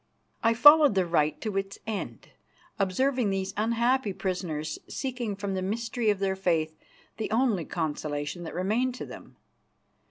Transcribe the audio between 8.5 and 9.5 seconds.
remained to them.